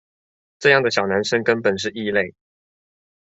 [0.57, 2.33] 這樣的小男生跟本是異類